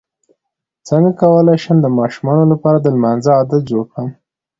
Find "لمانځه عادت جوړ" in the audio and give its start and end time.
2.95-3.83